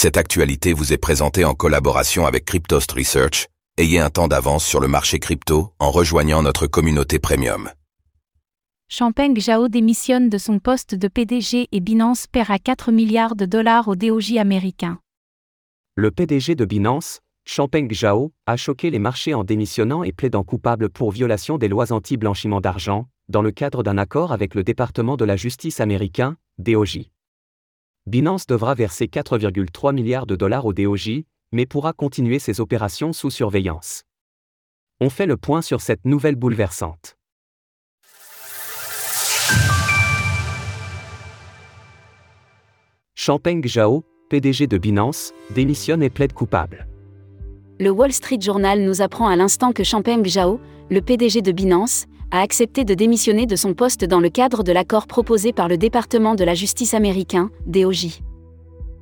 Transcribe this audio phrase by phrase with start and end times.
[0.00, 3.48] Cette actualité vous est présentée en collaboration avec Cryptost Research.
[3.78, 7.68] Ayez un temps d'avance sur le marché crypto en rejoignant notre communauté premium.
[8.88, 13.44] Champeng Zhao démissionne de son poste de PDG et Binance perd à 4 milliards de
[13.44, 15.00] dollars au DOJ américain.
[15.96, 20.90] Le PDG de Binance, Champeng Zhao, a choqué les marchés en démissionnant et plaidant coupable
[20.90, 25.24] pour violation des lois anti-blanchiment d'argent, dans le cadre d'un accord avec le département de
[25.24, 27.10] la justice américain, DOJ.
[28.08, 33.28] Binance devra verser 4,3 milliards de dollars au DOJ, mais pourra continuer ses opérations sous
[33.28, 34.04] surveillance.
[34.98, 37.18] On fait le point sur cette nouvelle bouleversante.
[43.14, 46.88] Champeng Zhao, PDG de Binance, démissionne et plaide coupable.
[47.78, 52.06] Le Wall Street Journal nous apprend à l'instant que Champeng Zhao, le PDG de Binance,
[52.30, 55.78] a accepté de démissionner de son poste dans le cadre de l'accord proposé par le
[55.78, 58.20] département de la justice américain, DOJ.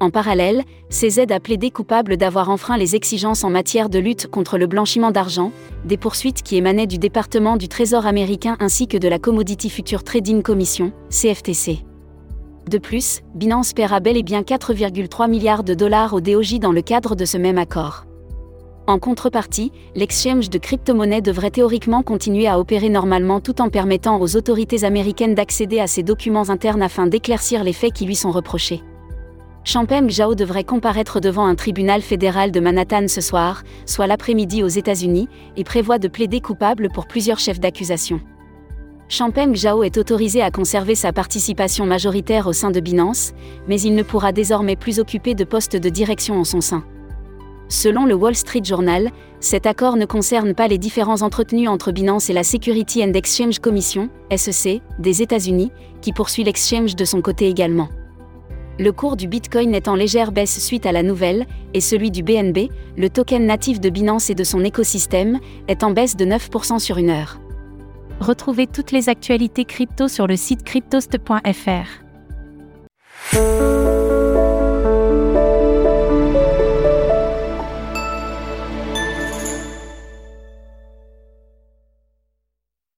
[0.00, 4.56] En parallèle, CZ a plaidé coupable d'avoir enfreint les exigences en matière de lutte contre
[4.56, 5.50] le blanchiment d'argent,
[5.84, 10.04] des poursuites qui émanaient du département du Trésor américain ainsi que de la Commodity Future
[10.04, 11.84] Trading Commission, CFTC.
[12.70, 16.82] De plus, Binance paiera bel et bien 4,3 milliards de dollars au DOJ dans le
[16.82, 18.07] cadre de ce même accord.
[18.88, 24.34] En contrepartie, l'exchange de crypto-monnaies devrait théoriquement continuer à opérer normalement tout en permettant aux
[24.34, 28.80] autorités américaines d'accéder à ses documents internes afin d'éclaircir les faits qui lui sont reprochés.
[29.62, 34.68] Champem Zhao devrait comparaître devant un tribunal fédéral de Manhattan ce soir, soit l'après-midi aux
[34.68, 35.28] États-Unis,
[35.58, 38.22] et prévoit de plaider coupable pour plusieurs chefs d'accusation.
[39.10, 43.34] Champem Zhao est autorisé à conserver sa participation majoritaire au sein de Binance,
[43.68, 46.84] mais il ne pourra désormais plus occuper de poste de direction en son sein.
[47.68, 52.30] Selon le Wall Street Journal, cet accord ne concerne pas les différends entretenus entre Binance
[52.30, 57.46] et la Security and Exchange Commission, SEC, des États-Unis, qui poursuit l'exchange de son côté
[57.48, 57.88] également.
[58.78, 62.22] Le cours du Bitcoin est en légère baisse suite à la nouvelle, et celui du
[62.22, 66.78] BNB, le token natif de Binance et de son écosystème, est en baisse de 9%
[66.78, 67.38] sur une heure.
[68.20, 72.08] Retrouvez toutes les actualités crypto sur le site cryptost.fr.